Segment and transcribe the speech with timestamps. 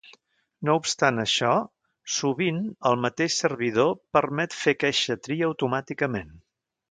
[0.67, 1.51] No obstant això,
[2.13, 2.57] sovint
[2.91, 6.35] el mateix servidor permet fer aqueixa tria automàticament.